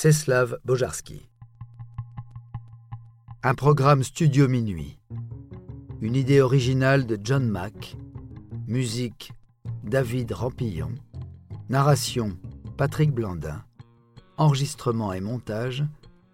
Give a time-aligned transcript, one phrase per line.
[0.00, 1.28] Czeslaw Bojarski.
[3.42, 4.96] Un programme studio minuit.
[6.00, 7.96] Une idée originale de John Mack.
[8.68, 9.32] Musique
[9.82, 10.94] David Rampillon.
[11.68, 12.38] Narration
[12.76, 13.64] Patrick Blandin.
[14.36, 15.84] Enregistrement et montage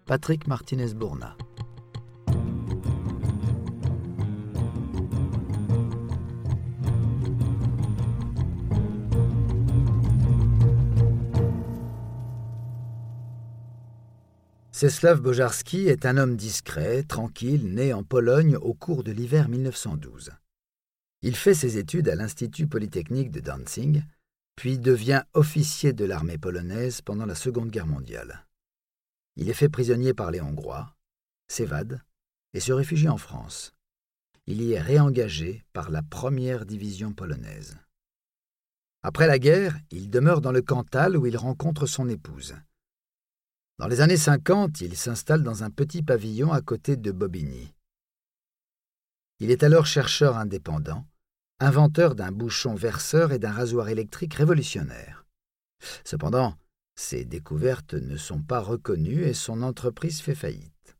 [0.05, 1.35] Patrick Martinez-Bourna.
[14.77, 20.31] Czeslaw Bojarski est un homme discret, tranquille, né en Pologne au cours de l'hiver 1912.
[21.21, 24.03] Il fait ses études à l'Institut polytechnique de Danzig,
[24.57, 28.45] puis devient officier de l'armée polonaise pendant la Seconde Guerre mondiale.
[29.37, 30.93] Il est fait prisonnier par les Hongrois,
[31.47, 32.01] s'évade
[32.53, 33.71] et se réfugie en France.
[34.45, 37.77] Il y est réengagé par la première division polonaise.
[39.03, 42.55] Après la guerre, il demeure dans le Cantal où il rencontre son épouse.
[43.77, 47.73] Dans les années 50, il s'installe dans un petit pavillon à côté de Bobigny.
[49.39, 51.05] Il est alors chercheur indépendant,
[51.59, 55.25] inventeur d'un bouchon verseur et d'un rasoir électrique révolutionnaire.
[56.05, 56.55] Cependant,
[56.95, 60.97] ses découvertes ne sont pas reconnues et son entreprise fait faillite.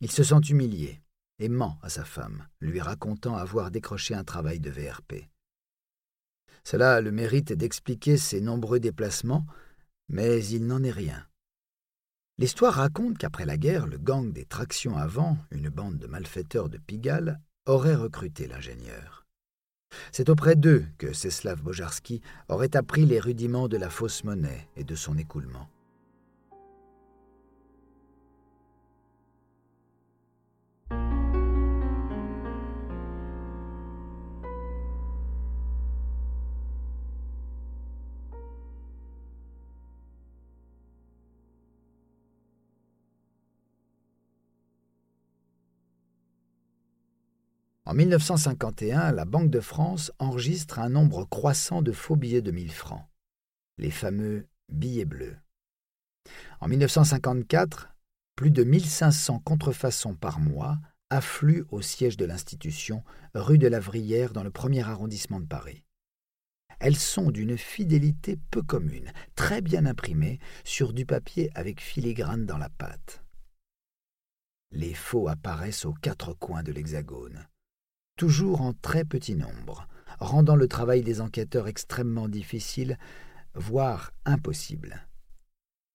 [0.00, 1.02] Il se sent humilié
[1.40, 5.28] et ment à sa femme, lui racontant avoir décroché un travail de VRP.
[6.62, 9.44] Cela a le mérite d'expliquer ses nombreux déplacements,
[10.08, 11.26] mais il n'en est rien.
[12.40, 16.78] L'histoire raconte qu'après la guerre, le gang des tractions avant, une bande de malfaiteurs de
[16.78, 19.26] Pigalle, aurait recruté l'ingénieur.
[20.10, 24.84] C'est auprès d'eux que Czeslaw Bojarski aurait appris les rudiments de la fausse monnaie et
[24.84, 25.68] de son écoulement.
[47.90, 52.70] En 1951, la Banque de France enregistre un nombre croissant de faux billets de 1000
[52.70, 53.04] francs,
[53.78, 55.36] les fameux billets bleus.
[56.60, 57.92] En 1954,
[58.36, 60.78] plus de 1500 contrefaçons par mois
[61.10, 63.02] affluent au siège de l'institution,
[63.34, 65.82] rue de la Vrière, dans le premier arrondissement de Paris.
[66.78, 72.58] Elles sont d'une fidélité peu commune, très bien imprimées sur du papier avec filigrane dans
[72.58, 73.24] la pâte.
[74.70, 77.48] Les faux apparaissent aux quatre coins de l'hexagone
[78.20, 79.88] toujours en très petit nombre,
[80.18, 82.98] rendant le travail des enquêteurs extrêmement difficile,
[83.54, 85.08] voire impossible.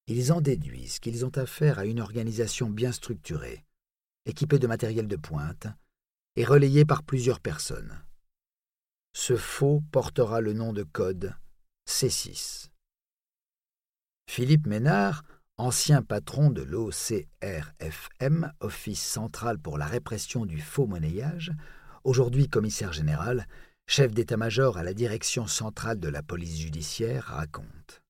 [0.08, 3.64] Ils en déduisent qu'ils ont affaire à une organisation bien structurée,
[4.26, 5.68] équipée de matériel de pointe
[6.36, 7.94] et relayée par plusieurs personnes.
[9.14, 11.36] Ce faux portera le nom de code
[11.88, 12.72] C6.
[14.28, 15.22] Philippe Ménard,
[15.58, 21.54] ancien patron de l'OCRFM, Office central pour la répression du faux monnayage,
[22.06, 23.48] aujourd'hui commissaire général,
[23.88, 28.04] chef d'état-major à la direction centrale de la police judiciaire, raconte.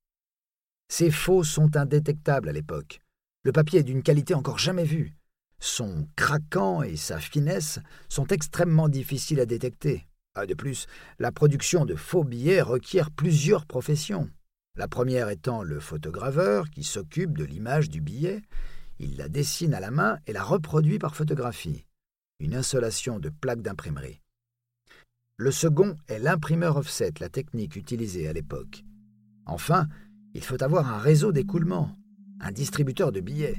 [0.90, 3.00] Ces faux sont indétectables à l'époque.
[3.44, 5.14] Le papier est d'une qualité encore jamais vue.
[5.60, 7.80] Son craquant et sa finesse
[8.10, 10.06] sont extrêmement difficiles à détecter.
[10.36, 10.86] Ah, de plus,
[11.18, 14.30] la production de faux billets requiert plusieurs professions.
[14.76, 18.42] La première étant le photograveur qui s'occupe de l'image du billet.
[19.00, 21.86] Il la dessine à la main et la reproduit par photographie
[22.40, 24.22] une installation de plaques d'imprimerie.
[25.38, 28.84] Le second est l'imprimeur offset, la technique utilisée à l'époque.
[29.46, 29.88] Enfin,
[30.34, 31.91] il faut avoir un réseau d'écoulement,
[32.40, 33.57] un distributeur de billets.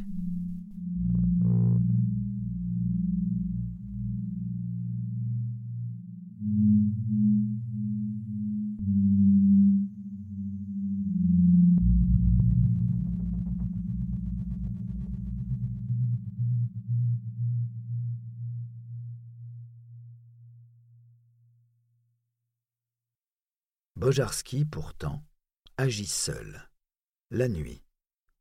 [23.96, 25.24] Bojarski, pourtant,
[25.78, 26.68] agit seul,
[27.30, 27.82] la nuit,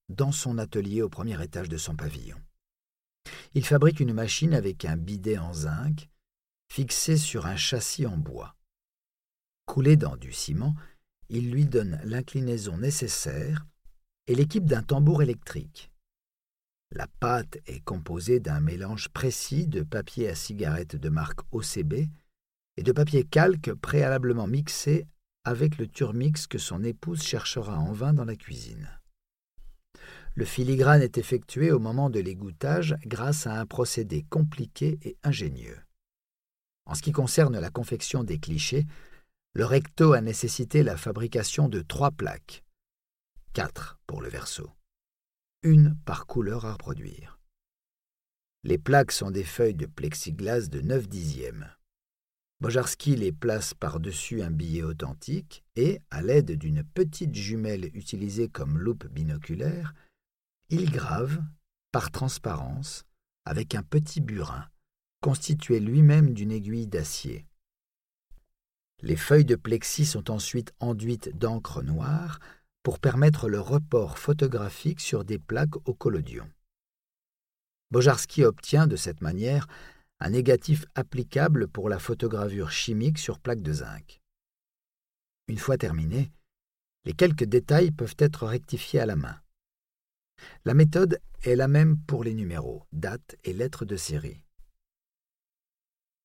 [0.10, 2.38] dans son atelier au premier étage de son pavillon.
[3.54, 6.10] Il fabrique une machine avec un bidet en zinc,
[6.68, 8.58] fixé sur un châssis en bois.
[9.66, 10.76] Coulé dans du ciment,
[11.30, 13.66] il lui donne l'inclinaison nécessaire
[14.28, 15.90] et l'équipe d'un tambour électrique.
[16.92, 22.10] La pâte est composée d'un mélange précis de papier à cigarette de marque OCB
[22.76, 25.08] et de papier calque préalablement mixé
[25.46, 28.90] avec le turmix que son épouse cherchera en vain dans la cuisine.
[30.34, 35.80] Le filigrane est effectué au moment de l'égouttage grâce à un procédé compliqué et ingénieux.
[36.86, 38.86] En ce qui concerne la confection des clichés,
[39.54, 42.66] le recto a nécessité la fabrication de trois plaques,
[43.54, 44.70] quatre pour le verso,
[45.64, 47.40] une par couleur à reproduire.
[48.64, 51.70] Les plaques sont des feuilles de plexiglas de 9 dixièmes.
[52.62, 58.78] Bojarski les place par-dessus un billet authentique et, à l'aide d'une petite jumelle utilisée comme
[58.78, 59.94] loupe binoculaire,
[60.70, 61.44] il grave,
[61.92, 63.06] par transparence,
[63.46, 64.66] avec un petit burin,
[65.22, 67.46] constitué lui-même d'une aiguille d'acier.
[69.02, 72.40] Les feuilles de plexi sont ensuite enduites d'encre noire
[72.84, 76.50] pour permettre le report photographique sur des plaques au collodion.
[77.92, 79.68] Bojarski obtient de cette manière
[80.20, 84.22] un négatif applicable pour la photogravure chimique sur plaque de zinc.
[85.48, 86.32] Une fois terminé,
[87.04, 89.40] les quelques détails peuvent être rectifiés à la main.
[90.66, 94.42] La méthode est la même pour les numéros, dates et lettres de série.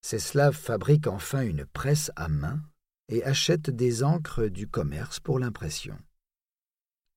[0.02, 2.62] Ceslav fabrique enfin une presse à main
[3.08, 5.98] et achète des encres du commerce pour l'impression.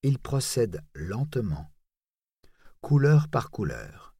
[0.01, 1.71] Il procède lentement,
[2.81, 4.12] couleur par couleur.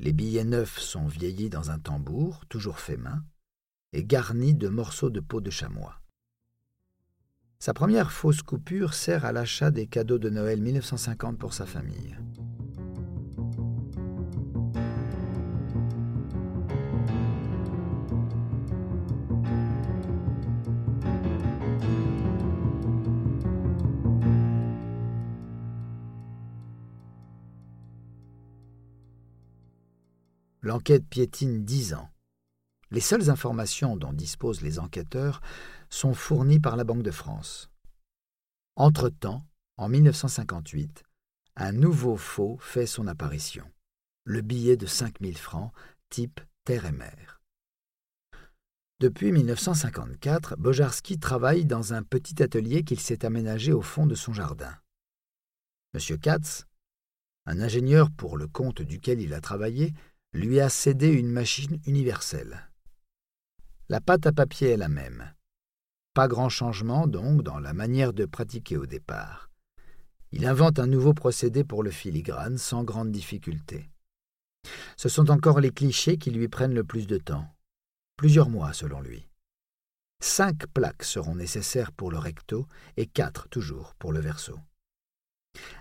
[0.00, 3.24] Les billets neufs sont vieillis dans un tambour, toujours fait main,
[3.92, 6.00] et garnis de morceaux de peau de chamois.
[7.58, 12.16] Sa première fausse coupure sert à l'achat des cadeaux de Noël 1950 pour sa famille.
[30.78, 32.08] L'enquête piétine dix ans.
[32.92, 35.40] Les seules informations dont disposent les enquêteurs
[35.90, 37.68] sont fournies par la Banque de France.
[38.76, 39.44] Entre-temps,
[39.76, 41.02] en 1958,
[41.56, 43.68] un nouveau faux fait son apparition,
[44.22, 45.72] le billet de 5000 francs
[46.10, 47.40] type terre et mer.
[49.00, 54.32] Depuis 1954, Bojarski travaille dans un petit atelier qu'il s'est aménagé au fond de son
[54.32, 54.76] jardin.
[55.92, 56.18] M.
[56.18, 56.66] Katz,
[57.46, 59.92] un ingénieur pour le compte duquel il a travaillé,
[60.32, 62.70] lui a cédé une machine universelle.
[63.88, 65.32] La pâte à papier est la même.
[66.12, 69.50] Pas grand changement donc dans la manière de pratiquer au départ.
[70.32, 73.90] Il invente un nouveau procédé pour le filigrane sans grande difficulté.
[74.98, 77.48] Ce sont encore les clichés qui lui prennent le plus de temps.
[78.16, 79.28] Plusieurs mois selon lui.
[80.20, 82.66] Cinq plaques seront nécessaires pour le recto
[82.96, 84.58] et quatre toujours pour le verso.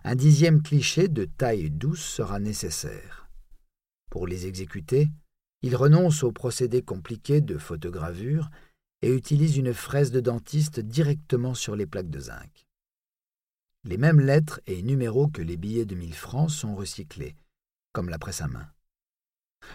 [0.06, 3.27] Un dixième cliché de taille douce sera nécessaire.
[4.10, 5.10] Pour les exécuter,
[5.62, 8.50] il renonce au procédé compliqué de photogravure
[9.02, 12.68] et utilise une fraise de dentiste directement sur les plaques de zinc.
[13.84, 17.36] Les mêmes lettres et numéros que les billets de 1000 francs sont recyclés,
[17.94, 18.70] comme la presse à main.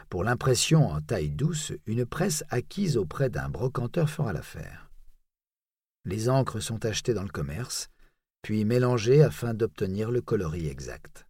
[0.08, 4.90] Pour l'impression en taille douce, une presse acquise auprès d'un brocanteur fera l'affaire.
[6.05, 7.90] Les encres sont achetées dans le commerce,
[8.43, 11.26] puis mélangées afin d'obtenir le coloris exact.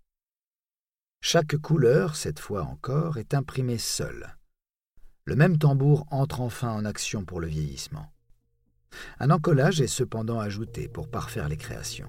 [1.24, 4.36] Chaque couleur, cette fois encore, est imprimée seule.
[5.24, 8.12] Le même tambour entre enfin en action pour le vieillissement.
[9.20, 12.08] Un encollage est cependant ajouté pour parfaire les créations.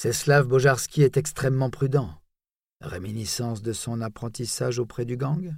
[0.00, 2.14] Ceslav Bojarski est extrêmement prudent.
[2.80, 5.52] Réminiscence de son apprentissage auprès du gang?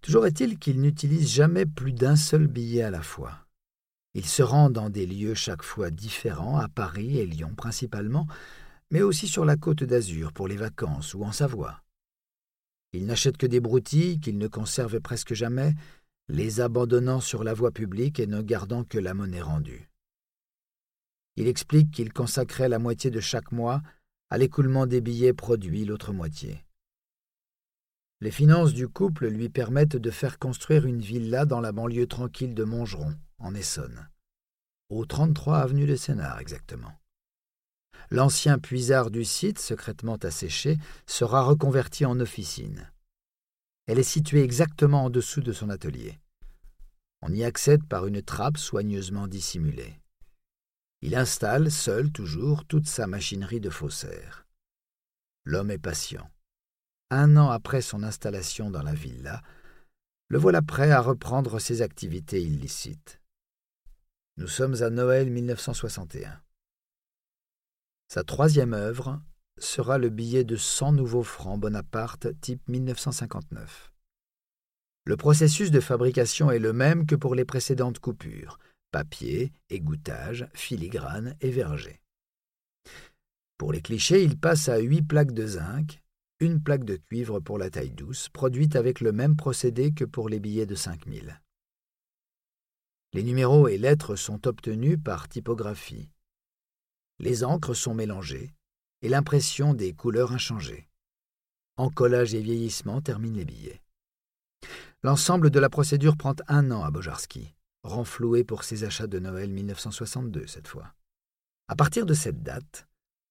[0.00, 3.48] Toujours est-il qu'il n'utilise jamais plus d'un seul billet à la fois.
[4.14, 8.28] Il se rend dans des lieux chaque fois différents, à Paris et Lyon principalement,
[8.92, 11.82] mais aussi sur la côte d'Azur pour les vacances ou en Savoie.
[12.92, 15.74] Il n'achète que des broutilles qu'il ne conserve presque jamais,
[16.28, 19.88] les abandonnant sur la voie publique et ne gardant que la monnaie rendue.
[21.36, 23.82] Il explique qu'il consacrait la moitié de chaque mois
[24.30, 26.64] à l'écoulement des billets produits l'autre moitié.
[28.20, 32.54] Les finances du couple lui permettent de faire construire une villa dans la banlieue tranquille
[32.54, 34.08] de Montgeron, en Essonne,
[34.90, 36.92] au 33 avenue de Sénart exactement.
[38.10, 42.92] L'ancien puisard du site, secrètement asséché, sera reconverti en officine.
[43.86, 46.20] Elle est située exactement en dessous de son atelier.
[47.22, 50.01] On y accède par une trappe soigneusement dissimulée.
[51.02, 54.46] Il installe, seul toujours, toute sa machinerie de faussaire.
[55.44, 56.30] L'homme est patient.
[57.10, 59.42] Un an après son installation dans la villa,
[60.28, 63.20] le voilà prêt à reprendre ses activités illicites.
[64.36, 66.40] Nous sommes à Noël 1961.
[68.08, 69.20] Sa troisième œuvre,
[69.58, 73.92] sera le billet de 100 nouveaux francs Bonaparte type 1959.
[75.04, 78.58] Le processus de fabrication est le même que pour les précédentes coupures
[78.92, 82.00] papier, égouttage, filigrane et verger.
[83.58, 86.00] Pour les clichés, il passe à huit plaques de zinc,
[86.38, 90.28] une plaque de cuivre pour la taille douce, produite avec le même procédé que pour
[90.28, 91.40] les billets de 5000.
[93.12, 96.08] Les numéros et lettres sont obtenus par typographie.
[97.18, 98.52] Les encres sont mélangées
[99.02, 100.88] et l'impression des couleurs inchangées.
[101.76, 103.82] Encollage et vieillissement terminent les billets.
[105.02, 109.50] L'ensemble de la procédure prend un an à Bojarski, renfloué pour ses achats de Noël
[109.50, 110.94] 1962 cette fois.
[111.68, 112.86] À partir de cette date,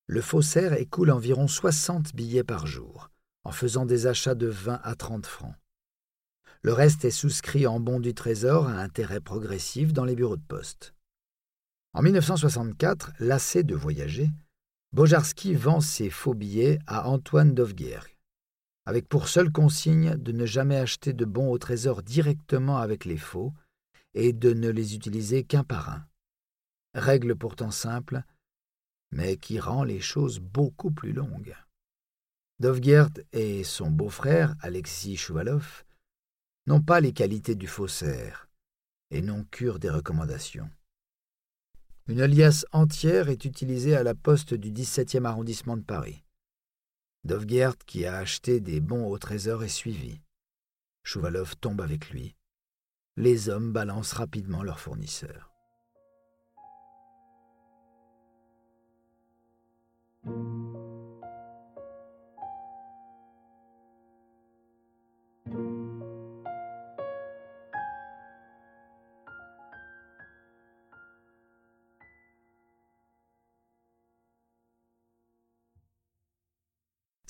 [0.07, 3.09] le faussaire écoule environ 60 billets par jour,
[3.43, 5.55] en faisant des achats de 20 à 30 francs.
[6.63, 10.43] Le reste est souscrit en bons du Trésor à intérêt progressif dans les bureaux de
[10.47, 10.93] poste.
[11.93, 14.29] En 1964, lassé de voyager,
[14.93, 18.17] Bojarski vend ses faux billets à Antoine Dovguergue,
[18.85, 23.17] avec pour seule consigne de ne jamais acheter de bons au Trésor directement avec les
[23.17, 23.53] faux
[24.13, 26.07] et de ne les utiliser qu'un par un.
[26.93, 28.23] Règle pourtant simple,
[29.11, 31.55] mais qui rend les choses beaucoup plus longues.
[32.59, 35.83] Dovgert et son beau-frère, Alexis Chouvalov,
[36.67, 38.49] n'ont pas les qualités du faussaire
[39.09, 40.69] et n'ont cure des recommandations.
[42.07, 46.23] Une liasse entière est utilisée à la poste du 17e arrondissement de Paris.
[47.23, 50.19] Dovgert, qui a acheté des bons au trésor, est suivi.
[51.03, 52.35] Chouvalov tombe avec lui.
[53.17, 55.51] Les hommes balancent rapidement leurs fournisseurs.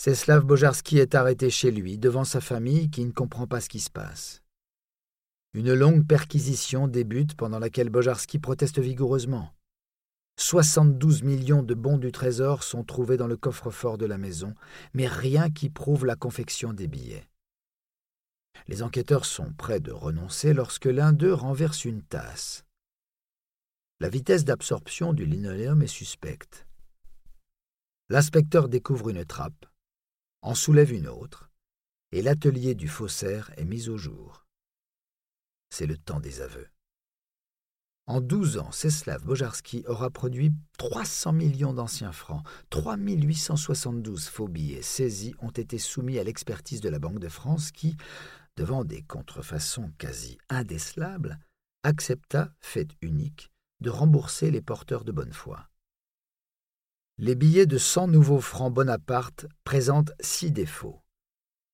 [0.03, 3.79] Czeslaw Bojarski est arrêté chez lui, devant sa famille qui ne comprend pas ce qui
[3.79, 4.40] se passe.
[5.53, 9.53] Une longue perquisition débute pendant laquelle Bojarski proteste vigoureusement.
[10.37, 14.55] 72 millions de bons du Trésor sont trouvés dans le coffre-fort de la maison,
[14.93, 17.27] mais rien qui prouve la confection des billets.
[18.67, 22.63] Les enquêteurs sont prêts de renoncer lorsque l'un d'eux renverse une tasse.
[23.99, 26.65] La vitesse d'absorption du linoléum est suspecte.
[28.09, 29.65] L'inspecteur découvre une trappe,
[30.41, 31.49] en soulève une autre,
[32.11, 34.45] et l'atelier du faussaire est mis au jour.
[35.71, 36.67] C'est le temps des aveux.
[38.07, 42.45] En douze ans, Czeslaw Bojarski aura produit 300 millions d'anciens francs.
[42.69, 47.95] 3872 faux billets saisis ont été soumis à l'expertise de la Banque de France qui,
[48.57, 51.39] devant des contrefaçons quasi indécelables,
[51.83, 53.49] accepta, fait unique,
[53.79, 55.69] de rembourser les porteurs de bonne foi.
[57.17, 60.99] Les billets de 100 nouveaux francs Bonaparte présentent six défauts.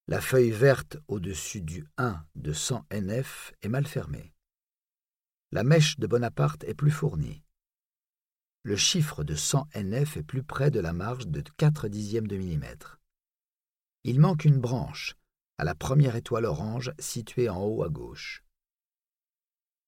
[0.10, 4.34] La feuille verte au-dessus du 1 de 100 NF est mal fermée.
[5.52, 7.44] La mèche de Bonaparte est plus fournie.
[8.64, 12.38] Le chiffre de 100 NF est plus près de la marge de 4 dixièmes de
[12.38, 13.02] millimètre.
[14.06, 15.18] Il manque une branche,
[15.58, 18.46] à la première étoile orange située en haut à gauche.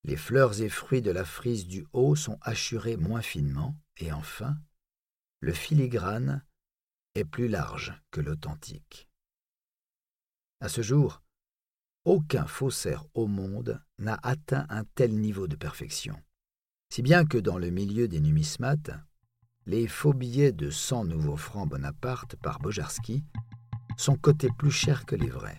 [0.04, 4.58] Les fleurs et fruits de la frise du haut sont hachurés moins finement, et enfin,
[5.40, 6.46] le filigrane
[7.16, 9.09] est plus large que l'authentique.
[10.62, 11.22] À ce jour,
[12.04, 16.16] aucun faussaire au monde n'a atteint un tel niveau de perfection.
[16.94, 18.92] Si bien que dans le milieu des numismates,
[19.66, 23.24] les faux billets de 100 nouveaux francs Bonaparte par Bojarski
[23.96, 25.58] sont cotés plus cher que les vrais.